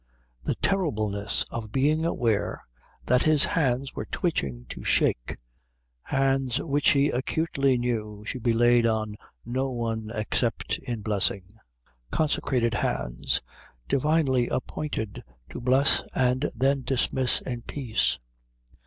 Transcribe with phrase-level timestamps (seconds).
[0.43, 2.65] The terribleness of being aware
[3.05, 5.37] that his hands were twitching to shake
[6.01, 11.45] hands which he acutely knew should be laid on no one except in blessing,
[12.09, 13.43] consecrated hands,
[13.87, 18.17] divinely appointed to bless and then dismiss in peace.